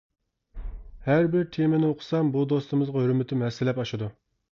[1.09, 4.09] ھەربىر تېمىنى ئوقۇسام بۇ دوستىمىزغا ھۆرمىتىم ھەسسىلەپ ئاشىدۇ.